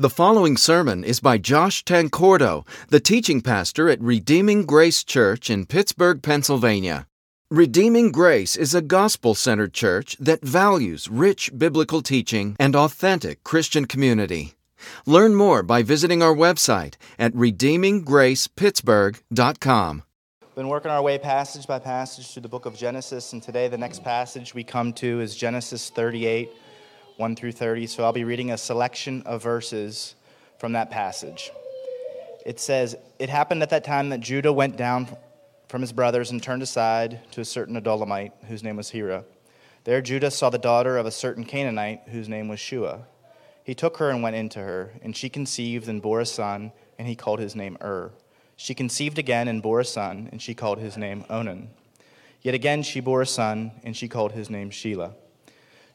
[0.00, 5.66] The following sermon is by Josh Tancordo, the teaching pastor at Redeeming Grace Church in
[5.66, 7.08] Pittsburgh, Pennsylvania.
[7.50, 13.86] Redeeming Grace is a gospel centered church that values rich biblical teaching and authentic Christian
[13.86, 14.54] community.
[15.04, 20.02] Learn more by visiting our website at redeeminggracepittsburgh.com.
[20.54, 23.76] Been working our way passage by passage through the book of Genesis, and today the
[23.76, 26.52] next passage we come to is Genesis 38,
[27.18, 27.88] 1 through 30.
[27.88, 30.14] So I'll be reading a selection of verses
[30.58, 31.50] from that passage.
[32.46, 35.08] It says, It happened at that time that Judah went down
[35.68, 39.24] from his brothers and turned aside to a certain Adullamite, whose name was Hira.
[39.82, 43.00] There Judah saw the daughter of a certain Canaanite, whose name was Shua.
[43.64, 47.08] He took her and went into her, and she conceived and bore a son, and
[47.08, 48.12] he called his name Ur.
[48.56, 51.70] She conceived again and bore a son, and she called his name Onan.
[52.42, 55.14] Yet again she bore a son, and she called his name Shelah.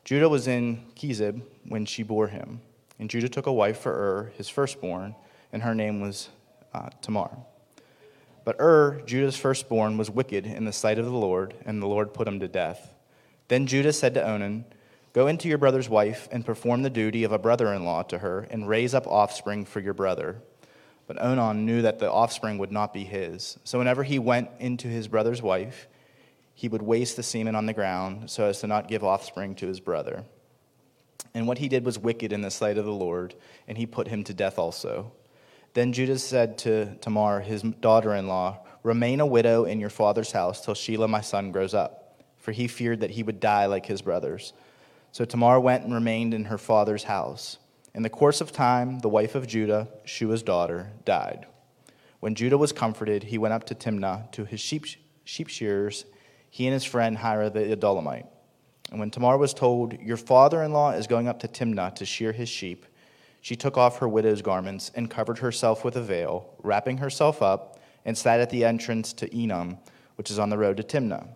[0.03, 2.59] Judah was in Chezib when she bore him,
[2.99, 5.15] and Judah took a wife for Ur, his firstborn,
[5.53, 6.29] and her name was
[6.73, 7.31] uh, Tamar.
[8.43, 12.13] But Ur, Judah's firstborn, was wicked in the sight of the Lord, and the Lord
[12.13, 12.93] put him to death.
[13.47, 14.65] Then Judah said to Onan,
[15.13, 18.17] Go into your brother's wife and perform the duty of a brother in law to
[18.17, 20.41] her, and raise up offspring for your brother.
[21.07, 23.57] But Onan knew that the offspring would not be his.
[23.63, 25.87] So whenever he went into his brother's wife,
[26.53, 29.67] he would waste the semen on the ground so as to not give offspring to
[29.67, 30.23] his brother.
[31.33, 33.35] And what he did was wicked in the sight of the Lord,
[33.67, 35.11] and he put him to death also.
[35.73, 40.33] Then Judah said to Tamar, his daughter in law, Remain a widow in your father's
[40.33, 43.85] house till Shelah my son grows up, for he feared that he would die like
[43.85, 44.53] his brothers.
[45.11, 47.57] So Tamar went and remained in her father's house.
[47.95, 51.45] In the course of time, the wife of Judah, Shua's daughter, died.
[52.19, 54.85] When Judah was comforted, he went up to Timnah to his sheep,
[55.23, 56.05] sheep shearers,
[56.53, 58.27] he and his friend Hira the Adullamite.
[58.91, 62.05] And when Tamar was told, Your father in law is going up to Timnah to
[62.05, 62.85] shear his sheep,
[63.41, 67.79] she took off her widow's garments and covered herself with a veil, wrapping herself up,
[68.05, 69.79] and sat at the entrance to Enam,
[70.15, 71.27] which is on the road to Timnah.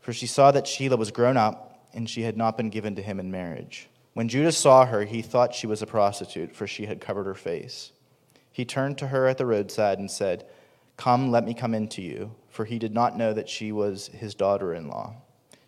[0.00, 3.02] For she saw that Shelah was grown up, and she had not been given to
[3.02, 3.90] him in marriage.
[4.14, 7.34] When Judah saw her, he thought she was a prostitute, for she had covered her
[7.34, 7.92] face.
[8.50, 10.46] He turned to her at the roadside and said,
[10.96, 14.08] Come, let me come in to you, for he did not know that she was
[14.08, 15.14] his daughter in law.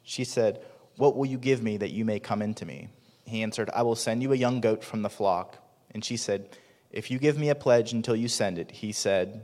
[0.02, 0.64] She said,
[0.96, 2.88] What will you give me that you may come in to me?
[3.24, 5.58] He answered, I will send you a young goat from the flock.
[5.90, 6.56] And she said,
[6.92, 9.42] If you give me a pledge until you send it, he said,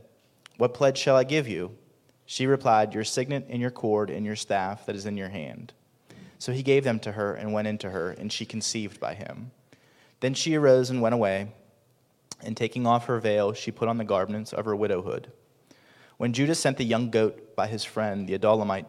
[0.56, 1.76] What pledge shall I give you?
[2.26, 5.72] She replied, Your signet and your cord and your staff that is in your hand.
[6.38, 9.50] So he gave them to her and went into her, and she conceived by him.
[10.20, 11.52] Then she arose and went away,
[12.40, 15.30] and taking off her veil, she put on the garments of her widowhood.
[16.22, 18.86] When Judah sent the young goat by his friend, the Adullamite,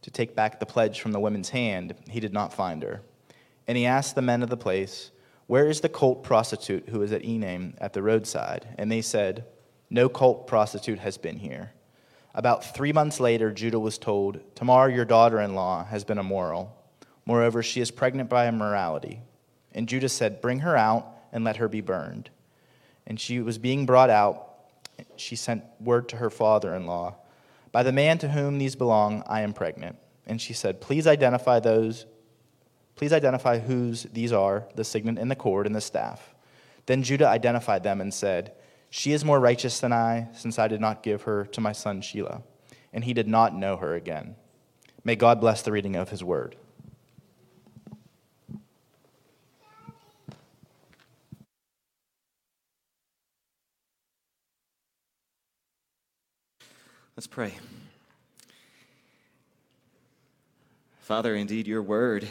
[0.00, 3.02] to take back the pledge from the woman's hand, he did not find her.
[3.68, 5.12] And he asked the men of the place,
[5.46, 8.66] Where is the cult prostitute who is at Enam at the roadside?
[8.78, 9.44] And they said,
[9.90, 11.72] No cult prostitute has been here.
[12.34, 16.76] About three months later, Judah was told, Tamar, your daughter in law, has been immoral.
[17.24, 19.20] Moreover, she is pregnant by immorality.
[19.70, 22.30] And Judah said, Bring her out and let her be burned.
[23.06, 24.51] And she was being brought out.
[25.16, 27.16] She sent word to her father in law,
[27.70, 29.96] By the man to whom these belong, I am pregnant.
[30.26, 32.06] And she said, Please identify those.
[32.94, 36.34] Please identify whose these are, the signet and the cord and the staff.
[36.86, 38.52] Then Judah identified them and said,
[38.90, 42.02] She is more righteous than I, since I did not give her to my son
[42.02, 42.42] Shelah.
[42.92, 44.36] And he did not know her again.
[45.04, 46.56] May God bless the reading of his word.
[57.22, 57.54] Let's pray.
[61.02, 62.26] Father, indeed, your word,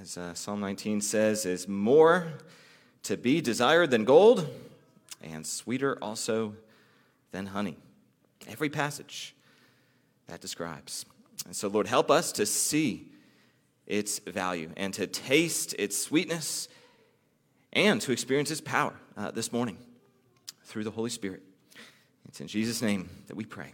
[0.00, 2.28] as uh, Psalm 19 says, is more
[3.02, 4.48] to be desired than gold
[5.20, 6.54] and sweeter also
[7.32, 7.76] than honey.
[8.46, 9.34] Every passage
[10.28, 11.06] that describes.
[11.46, 13.08] And so, Lord, help us to see
[13.84, 16.68] its value and to taste its sweetness
[17.72, 19.76] and to experience its power uh, this morning
[20.62, 21.42] through the Holy Spirit.
[22.28, 23.72] It's in Jesus' name that we pray.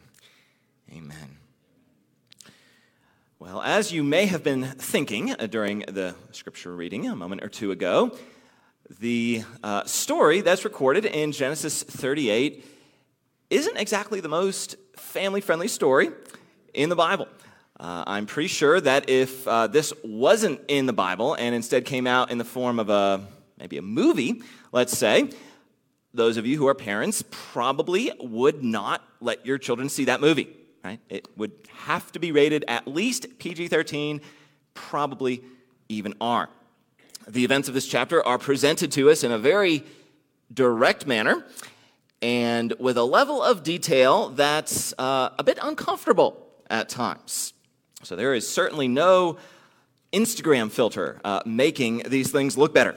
[0.92, 1.36] Amen.
[3.38, 7.48] Well, as you may have been thinking uh, during the scripture reading a moment or
[7.48, 8.16] two ago,
[8.98, 12.64] the uh, story that's recorded in Genesis 38
[13.50, 16.10] isn't exactly the most family friendly story
[16.74, 17.28] in the Bible.
[17.78, 22.08] Uh, I'm pretty sure that if uh, this wasn't in the Bible and instead came
[22.08, 23.24] out in the form of a
[23.58, 24.42] maybe a movie,
[24.72, 25.30] let's say,
[26.12, 30.56] those of you who are parents probably would not let your children see that movie
[30.84, 31.00] right?
[31.08, 31.52] It would
[31.84, 34.20] have to be rated at least PG 13,
[34.74, 35.42] probably
[35.88, 36.48] even R.
[37.28, 39.84] The events of this chapter are presented to us in a very
[40.52, 41.44] direct manner
[42.22, 47.52] and with a level of detail that's uh, a bit uncomfortable at times.
[48.02, 49.38] So there is certainly no
[50.12, 52.96] Instagram filter uh, making these things look better.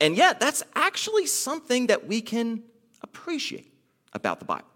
[0.00, 2.62] And yet, that's actually something that we can
[3.02, 3.70] appreciate
[4.14, 4.69] about the Bible.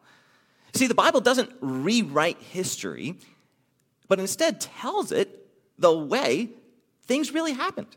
[0.75, 3.17] See, the Bible doesn't rewrite history,
[4.09, 5.47] but instead tells it
[5.79, 6.50] the way
[7.05, 7.97] things really happened.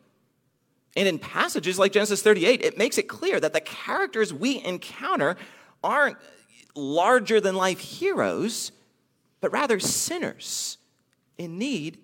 [0.95, 5.37] And in passages like Genesis 38, it makes it clear that the characters we encounter
[5.83, 6.17] aren't
[6.75, 8.71] larger than life heroes,
[9.41, 10.77] but rather sinners
[11.37, 11.97] in need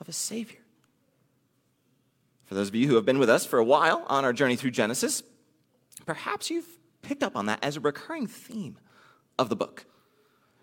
[0.00, 0.60] of a Savior.
[2.44, 4.56] For those of you who have been with us for a while on our journey
[4.56, 5.22] through Genesis,
[6.04, 6.68] perhaps you've
[7.02, 8.78] picked up on that as a recurring theme
[9.38, 9.84] of the book.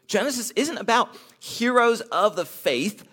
[0.07, 3.03] Genesis isn't about heroes of the faith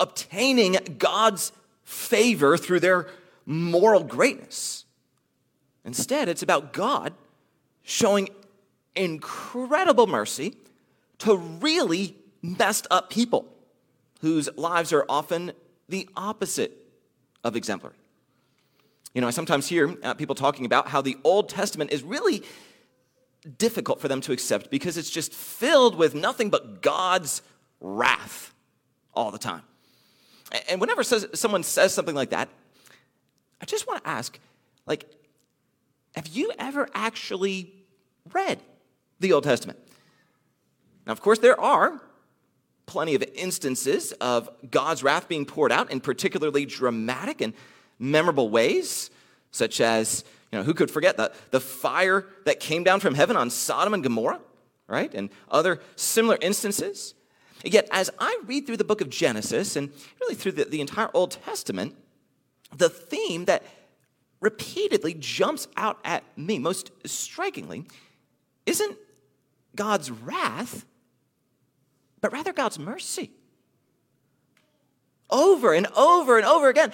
[0.00, 1.52] obtaining God's
[1.84, 3.08] favor through their
[3.46, 4.84] moral greatness.
[5.84, 7.14] Instead, it's about God
[7.82, 8.28] showing
[8.94, 10.56] incredible mercy
[11.18, 13.46] to really messed up people
[14.20, 15.52] whose lives are often
[15.88, 16.76] the opposite
[17.44, 17.94] of exemplary.
[19.14, 22.42] You know, I sometimes hear uh, people talking about how the Old Testament is really
[23.56, 27.42] difficult for them to accept because it's just filled with nothing but God's
[27.80, 28.52] wrath
[29.14, 29.62] all the time.
[30.68, 32.48] And whenever says, someone says something like that,
[33.60, 34.38] I just want to ask,
[34.86, 35.04] like,
[36.14, 37.72] have you ever actually
[38.32, 38.58] read
[39.20, 39.78] the Old Testament?
[41.06, 42.00] Now, of course, there are
[42.86, 47.52] plenty of instances of God's wrath being poured out in particularly dramatic and
[47.98, 49.10] memorable ways,
[49.50, 53.36] such as, you know, who could forget the, the fire that came down from heaven
[53.36, 54.40] on Sodom and Gomorrah,
[54.86, 55.12] right?
[55.12, 57.14] And other similar instances.
[57.64, 59.90] Yet, as I read through the book of Genesis and
[60.20, 61.96] really through the, the entire Old Testament,
[62.74, 63.62] the theme that
[64.40, 67.84] repeatedly jumps out at me most strikingly
[68.66, 68.96] isn't
[69.74, 70.84] God's wrath,
[72.20, 73.30] but rather God's mercy.
[75.30, 76.92] Over and over and over again,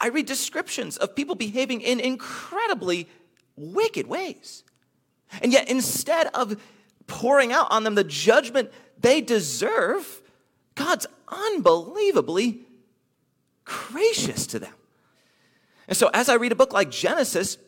[0.00, 3.08] I read descriptions of people behaving in incredibly
[3.56, 4.62] wicked ways.
[5.42, 6.60] And yet, instead of
[7.06, 10.22] pouring out on them the judgment they deserve,
[10.74, 12.60] God's unbelievably
[13.64, 14.72] gracious to them.
[15.88, 17.58] And so, as I read a book like Genesis,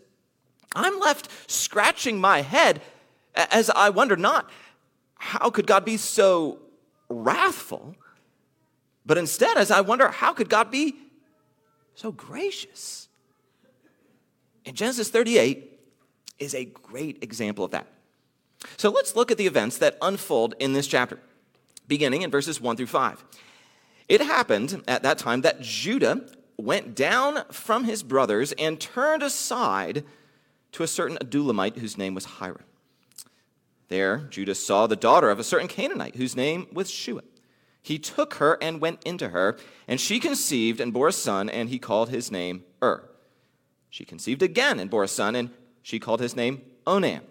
[0.74, 2.80] I'm left scratching my head
[3.34, 4.48] as I wonder not
[5.16, 6.58] how could God be so
[7.08, 7.94] wrathful,
[9.04, 10.94] but instead, as I wonder how could God be
[12.00, 13.08] so gracious?
[14.64, 15.78] And Genesis 38
[16.38, 17.86] is a great example of that.
[18.78, 21.18] So let's look at the events that unfold in this chapter,
[21.88, 23.22] beginning in verses 1 through 5.
[24.08, 26.26] It happened at that time that Judah
[26.56, 30.04] went down from his brothers and turned aside
[30.72, 32.60] to a certain Adullamite whose name was Hira.
[33.88, 37.22] There, Judah saw the daughter of a certain Canaanite whose name was Shua.
[37.82, 41.68] He took her and went into her, and she conceived and bore a son, and
[41.68, 43.08] he called his name Ur.
[43.88, 45.50] She conceived again and bore a son, and
[45.82, 47.22] she called his name Onan.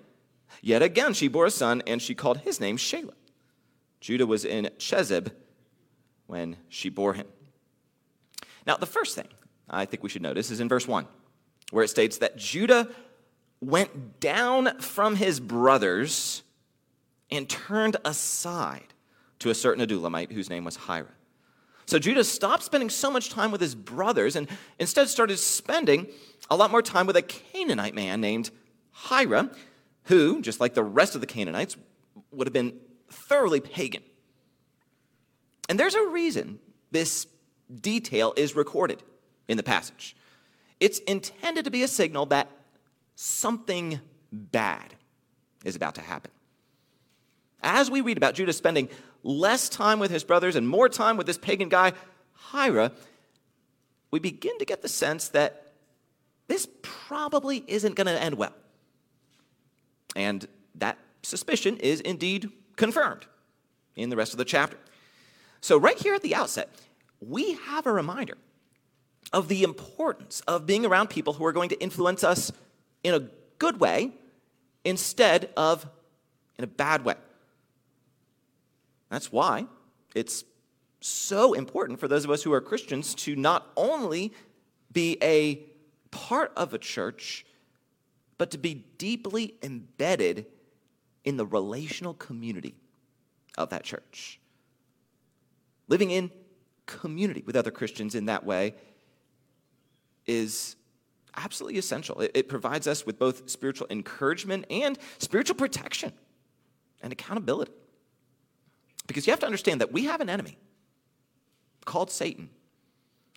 [0.61, 3.13] Yet again she bore a son, and she called his name Shelah.
[4.01, 5.31] Judah was in Chezib
[6.27, 7.27] when she bore him.
[8.65, 9.27] Now, the first thing
[9.69, 11.07] I think we should notice is in verse 1,
[11.71, 12.89] where it states that Judah
[13.61, 16.43] went down from his brothers
[17.29, 18.93] and turned aside
[19.39, 21.11] to a certain Adullamite whose name was Hira.
[21.85, 26.07] So Judah stopped spending so much time with his brothers and instead started spending
[26.49, 28.51] a lot more time with a Canaanite man named
[28.91, 29.49] Hira,
[30.03, 31.77] who, just like the rest of the Canaanites,
[32.31, 32.73] would have been
[33.09, 34.03] thoroughly pagan.
[35.67, 36.59] And there's a reason
[36.91, 37.27] this
[37.81, 39.01] detail is recorded
[39.47, 40.15] in the passage.
[40.79, 42.49] It's intended to be a signal that
[43.15, 43.99] something
[44.31, 44.95] bad
[45.65, 46.31] is about to happen.
[47.61, 48.89] As we read about Judah spending
[49.23, 51.93] less time with his brothers and more time with this pagan guy,
[52.51, 52.91] Hira,
[54.11, 55.73] we begin to get the sense that
[56.47, 58.53] this probably isn't going to end well.
[60.15, 63.25] And that suspicion is indeed confirmed
[63.95, 64.77] in the rest of the chapter.
[65.61, 66.69] So, right here at the outset,
[67.19, 68.37] we have a reminder
[69.31, 72.51] of the importance of being around people who are going to influence us
[73.03, 74.11] in a good way
[74.83, 75.87] instead of
[76.57, 77.15] in a bad way.
[79.09, 79.65] That's why
[80.15, 80.43] it's
[81.01, 84.33] so important for those of us who are Christians to not only
[84.91, 85.63] be a
[86.11, 87.45] part of a church,
[88.37, 90.45] but to be deeply embedded
[91.23, 92.75] in the relational community
[93.57, 94.39] of that church.
[95.87, 96.31] Living in
[96.85, 98.73] community with other Christians in that way
[100.25, 100.75] is
[101.35, 102.19] absolutely essential.
[102.21, 106.13] It, it provides us with both spiritual encouragement and spiritual protection
[107.01, 107.71] and accountability.
[109.09, 110.59] Because you have to understand that we have an enemy
[111.83, 112.51] called Satan,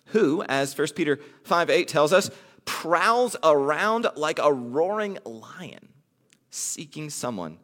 [0.07, 2.29] who, as 1 Peter 5 8 tells us,
[2.63, 5.89] prowls around like a roaring lion,
[6.51, 7.57] seeking someone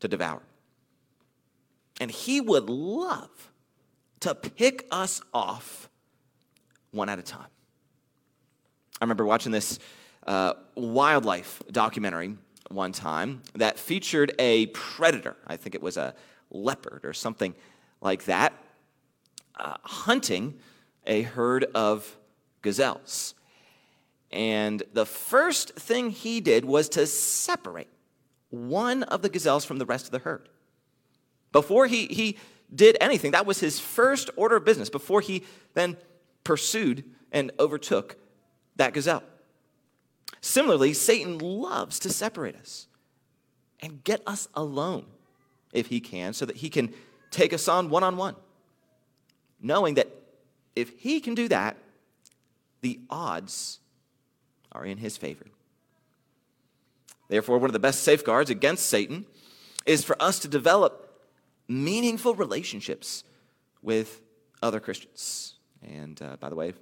[0.00, 0.42] to devour.
[2.02, 3.50] And he would love
[4.20, 5.88] to pick us off
[6.90, 7.48] one at a time.
[9.00, 9.78] I remember watching this
[10.26, 12.36] uh, wildlife documentary
[12.68, 15.34] one time that featured a predator.
[15.46, 16.14] I think it was a
[16.50, 17.54] leopard or something
[18.00, 18.52] like that,
[19.56, 20.58] uh, hunting
[21.06, 22.16] a herd of
[22.62, 23.34] gazelles.
[24.30, 27.88] And the first thing he did was to separate
[28.50, 30.48] one of the gazelles from the rest of the herd.
[31.52, 32.36] Before he, he
[32.74, 35.96] did anything, that was his first order of business, before he then
[36.44, 38.16] pursued and overtook
[38.76, 39.22] that gazelle.
[40.40, 42.86] Similarly, Satan loves to separate us
[43.80, 45.06] and get us alone
[45.72, 46.92] if he can, so that he can
[47.30, 48.36] take us on one on one,
[49.60, 50.08] knowing that
[50.74, 51.76] if he can do that,
[52.80, 53.80] the odds
[54.72, 55.46] are in his favor.
[57.28, 59.26] Therefore, one of the best safeguards against Satan
[59.84, 61.22] is for us to develop
[61.68, 63.24] meaningful relationships
[63.82, 64.20] with
[64.62, 65.54] other Christians.
[65.82, 66.72] And uh, by the way,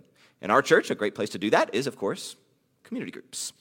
[0.41, 2.37] in our church, a great place to do that is, of course,
[2.85, 3.53] community groups.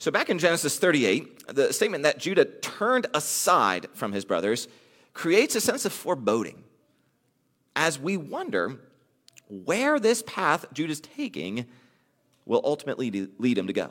[0.00, 4.66] So, back in Genesis 38, the statement that Judah turned aside from his brothers
[5.12, 6.64] creates a sense of foreboding
[7.76, 8.80] as we wonder
[9.50, 11.66] where this path Judah's taking
[12.46, 13.90] will ultimately lead him to go.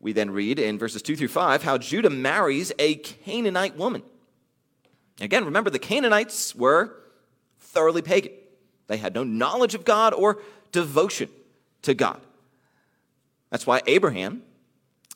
[0.00, 4.02] We then read in verses 2 through 5 how Judah marries a Canaanite woman.
[5.20, 6.96] Again, remember the Canaanites were
[7.60, 8.32] thoroughly pagan.
[8.88, 10.40] They had no knowledge of God or
[10.72, 11.28] devotion
[11.82, 12.20] to God.
[13.50, 14.42] That's why Abraham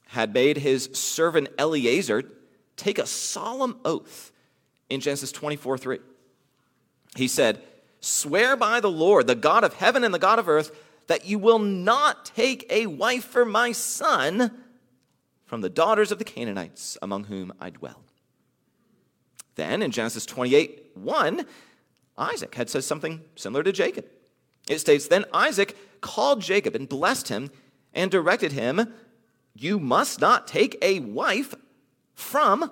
[0.09, 2.25] had made his servant Eliezer
[2.77, 4.33] take a solemn oath
[4.91, 5.99] in Genesis 24 3.
[7.17, 7.63] He said,
[8.01, 11.39] Swear by the Lord, the God of heaven and the God of earth, that you
[11.39, 14.51] will not take a wife for my son
[15.47, 18.03] from the daughters of the Canaanites among whom I dwell.
[19.55, 21.47] Then in Genesis 28 1,
[22.17, 24.07] Isaac had said something similar to Jacob.
[24.69, 27.51] It states, Then Isaac called Jacob and blessed him
[27.93, 28.93] and directed him,
[29.55, 31.55] You must not take a wife
[32.15, 32.71] from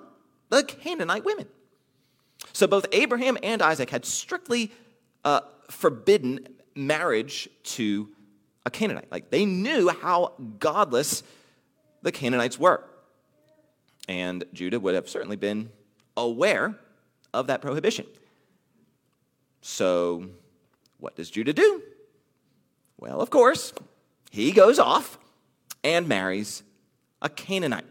[0.49, 1.47] the Canaanite women.
[2.51, 4.71] So both Abraham and Isaac had strictly
[5.23, 8.09] uh, forbidden marriage to
[8.65, 9.11] a Canaanite.
[9.11, 11.23] Like they knew how godless
[12.01, 12.83] the Canaanites were.
[14.07, 15.69] And Judah would have certainly been
[16.17, 16.75] aware
[17.33, 18.05] of that prohibition.
[19.61, 20.27] So,
[20.99, 21.81] what does Judah do?
[22.99, 23.73] Well, of course,
[24.29, 25.17] he goes off
[25.83, 26.63] and marries
[27.23, 27.85] a Canaanite.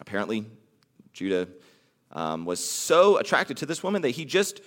[0.00, 0.44] Apparently,
[1.12, 1.48] Judah
[2.12, 4.60] um, was so attracted to this woman that he just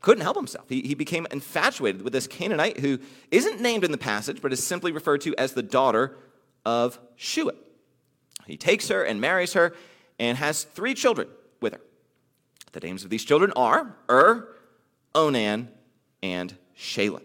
[0.00, 0.68] couldn't help himself.
[0.68, 2.98] He, he became infatuated with this Canaanite who
[3.30, 6.16] isn't named in the passage, but is simply referred to as the daughter
[6.64, 7.52] of Shua.
[8.46, 9.74] He takes her and marries her
[10.18, 11.28] and has three children
[11.60, 11.80] with her.
[12.72, 14.48] The names of these children are Ur,
[15.14, 15.68] Onan,
[16.22, 17.22] and Shelah.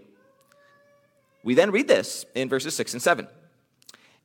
[1.43, 3.27] We then read this in verses 6 and 7.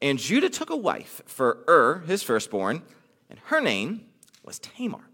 [0.03, 2.83] And Judah took a wife for Ur, his firstborn,
[3.31, 4.07] and her name
[4.45, 5.09] was Tamar.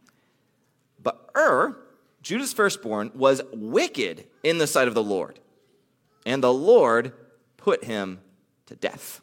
[1.01, 1.77] But Ur,
[2.23, 5.41] Judah's firstborn, was wicked in the sight of the Lord,
[6.25, 7.13] and the Lord
[7.59, 8.21] put him
[8.65, 9.21] to death.